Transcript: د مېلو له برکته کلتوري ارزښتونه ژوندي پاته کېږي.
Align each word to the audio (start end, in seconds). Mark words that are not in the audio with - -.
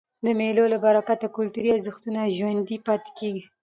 د 0.25 0.27
مېلو 0.39 0.63
له 0.73 0.77
برکته 0.85 1.27
کلتوري 1.35 1.69
ارزښتونه 1.71 2.21
ژوندي 2.37 2.77
پاته 2.85 3.09
کېږي. 3.19 3.45